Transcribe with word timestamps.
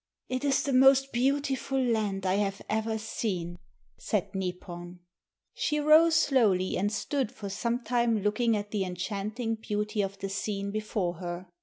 "It 0.29 0.43
is 0.43 0.63
the 0.63 0.73
most 0.73 1.11
beautiful 1.13 1.79
land 1.79 2.25
I 2.25 2.37
have 2.37 2.63
ever 2.67 2.97
seen," 2.97 3.59
said 3.99 4.33
Nipon. 4.33 4.97
She 5.53 5.79
rose 5.79 6.15
slowly 6.15 6.75
and 6.75 6.91
stood 6.91 7.31
for 7.31 7.49
some 7.49 7.83
time 7.83 8.23
looking 8.23 8.57
at 8.57 8.71
the 8.71 8.83
enchanting 8.83 9.53
beauty 9.61 10.01
of 10.01 10.17
the 10.17 10.27
scene 10.29 10.71
before 10.71 11.17
her. 11.17 11.45